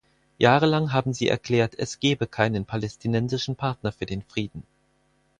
Jahrelang 0.39 0.93
haben 0.93 1.13
sie 1.13 1.27
erklärt, 1.27 1.75
es 1.77 1.99
gebe 1.99 2.25
keinen 2.25 2.65
palästinensischen 2.65 3.55
Partner 3.55 3.91
für 3.91 4.07
den 4.07 4.23
Frieden. 4.23 4.63